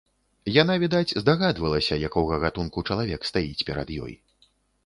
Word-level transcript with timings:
Яна, 0.61 0.77
відаць, 0.83 1.13
здагадвалася, 1.23 1.99
якога 2.07 2.33
гатунку 2.47 2.85
чалавек 2.91 3.21
стаіць 3.33 3.65
перад 3.69 3.93
ёй. 4.09 4.13